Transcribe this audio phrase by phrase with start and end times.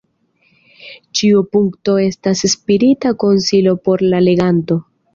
[1.19, 4.85] Ĉiu punkto estas spirita konsilo por la leganto.